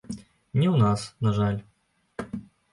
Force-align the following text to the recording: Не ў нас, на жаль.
Не 0.59 0.67
ў 0.73 0.75
нас, 0.85 1.05
на 1.29 1.35
жаль. 1.37 1.61